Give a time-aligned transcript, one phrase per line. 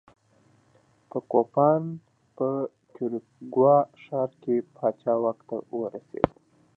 [1.09, 1.81] په کوپان
[2.37, 2.47] په
[2.93, 6.29] کیوریګوا ښار کې پاچا واک ته ورسېد.